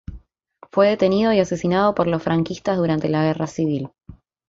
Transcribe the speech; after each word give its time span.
Fue 0.71 0.87
detenido 0.87 1.31
y 1.31 1.39
asesinado 1.41 1.93
por 1.93 2.07
los 2.07 2.23
franquistas 2.23 2.77
durante 2.77 3.07
la 3.07 3.21
Guerra 3.23 3.45
Civil. 3.45 3.91